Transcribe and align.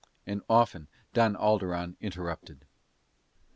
And 0.25 0.41
often 0.49 0.87
Don 1.13 1.35
Alderon 1.35 1.95
interrupted. 1.99 2.65